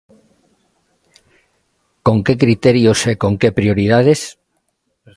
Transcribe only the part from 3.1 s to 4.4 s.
e con que prioridades?